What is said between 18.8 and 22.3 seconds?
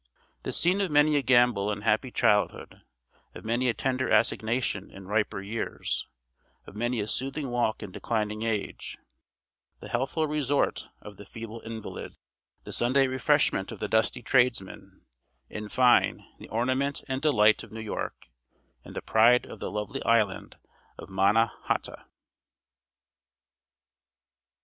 and the pride of the lovely island of Manna hata.